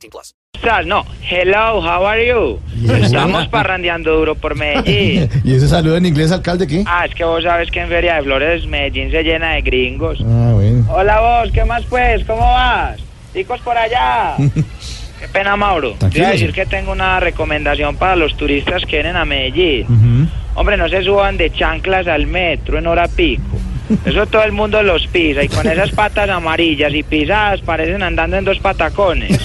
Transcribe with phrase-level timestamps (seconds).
[0.00, 0.34] 18 plus.
[0.86, 1.04] No.
[1.22, 2.58] Hello, how are you?
[3.02, 5.28] Estamos parrandeando duro por Medellín.
[5.44, 6.84] ¿Y ese saludo en inglés, alcalde, qué?
[6.86, 10.18] Ah, es que vos sabes que en Feria de Flores Medellín se llena de gringos.
[10.20, 10.86] Ah, bueno.
[10.90, 12.24] Hola vos, ¿qué más pues?
[12.24, 12.98] ¿Cómo vas?
[13.32, 14.36] Chicos por allá.
[15.20, 15.96] Qué pena, Mauro.
[16.10, 20.30] Te iba a decir que tengo una recomendación para los turistas que vienen a Medellín.
[20.54, 23.49] Hombre, no se suban de chanclas al metro en hora pico.
[24.04, 28.36] Eso todo el mundo los pisa y con esas patas amarillas y pisadas parecen andando
[28.36, 29.38] en dos patacones.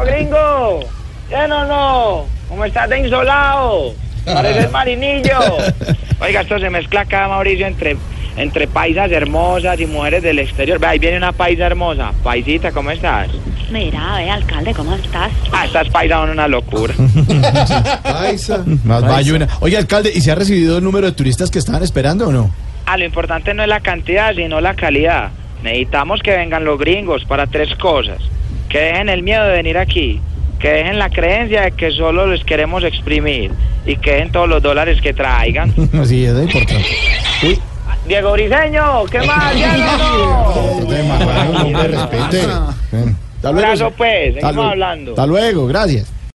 [0.00, 0.80] ¡Oh, gringo!
[1.28, 2.26] ¿Bien o no?
[2.48, 3.94] ¿Cómo estás de insolado?
[4.24, 5.38] Pareces marinillo.
[6.20, 7.96] Oiga, esto se mezcla acá, Mauricio, entre,
[8.36, 10.78] entre paisas hermosas y mujeres del exterior.
[10.78, 12.12] Ve, ahí viene una paisa hermosa.
[12.22, 13.28] Paisita, ¿cómo estás?
[13.70, 15.32] Mira, ver, alcalde, ¿cómo estás?
[15.52, 16.94] Ah, estás paisa son una locura.
[18.84, 19.48] Más bayuna.
[19.60, 22.50] Oye, alcalde, ¿y se ha recibido el número de turistas que estaban esperando o no?
[22.86, 25.30] Ah, lo importante no es la cantidad, sino la calidad.
[25.62, 28.18] Necesitamos que vengan los gringos para tres cosas.
[28.68, 30.20] Que dejen el miedo de venir aquí.
[30.60, 33.50] Que dejen la creencia de que solo les queremos exprimir.
[33.84, 35.74] Y que dejen todos los dólares que traigan.
[36.04, 36.88] Sí, eso es importante.
[37.42, 37.58] Uy,
[38.06, 39.54] Diego Briseño, ¿qué más?
[39.54, 40.86] ¡Diego!
[43.36, 43.66] Hasta luego.
[43.66, 44.34] Abrazo, pues.
[44.34, 45.10] Seguimos hablando.
[45.12, 46.12] Hasta luego, gracias.